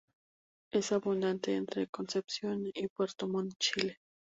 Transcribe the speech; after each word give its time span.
Es 0.71 0.91
abundante 0.93 1.53
entre 1.55 1.85
Concepción 1.87 2.65
y 2.73 2.87
Puerto 2.87 3.27
Montt, 3.27 3.53
Chile. 3.59 3.99